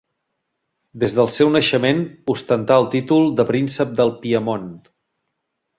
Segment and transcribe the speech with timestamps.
[1.03, 2.01] Des del seu naixement
[2.35, 4.71] ostentà el títol de Príncep del Piemont.